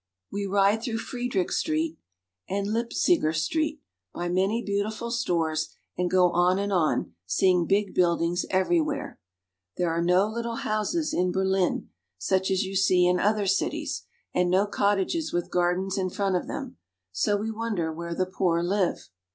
We 0.31 0.47
ride 0.47 0.81
through 0.81 0.97
Friedrich 0.97 1.49
(fred'rich) 1.49 1.53
Street 1.55 1.99
and 2.49 2.69
Leip 2.69 2.91
siger 2.91 3.21
(llp'siker) 3.29 3.35
Street, 3.35 3.81
by 4.11 4.29
many 4.29 4.63
beautiful 4.63 5.11
stores, 5.11 5.75
and 5.95 6.09
go 6.09 6.31
on 6.31 6.57
and 6.57 6.73
on, 6.73 7.13
seeing 7.27 7.67
big 7.67 7.93
buildings 7.93 8.43
everywhere. 8.49 9.19
There 9.77 9.91
are 9.91 10.01
no 10.01 10.27
little 10.27 10.55
houses 10.55 11.13
in 11.13 11.31
Berlin, 11.31 11.89
such 12.17 12.49
as 12.49 12.63
you 12.63 12.75
see 12.75 13.05
in 13.05 13.19
other 13.19 13.45
cities, 13.45 14.01
and 14.33 14.49
no 14.49 14.65
cottages 14.65 15.31
with 15.31 15.51
gardens 15.51 15.99
in 15.99 16.09
front 16.09 16.35
of 16.35 16.47
them, 16.47 16.77
so 17.11 17.37
we 17.37 17.51
wonder 17.51 17.93
where 17.93 18.15
the 18.15 18.25
poor 18.25 18.63
live. 18.63 19.09